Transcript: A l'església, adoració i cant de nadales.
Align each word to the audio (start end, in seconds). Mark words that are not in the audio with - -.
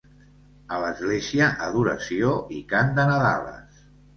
A 0.77 0.79
l'església, 0.83 1.51
adoració 1.67 2.33
i 2.59 2.65
cant 2.75 2.93
de 2.99 3.07
nadales. 3.13 3.89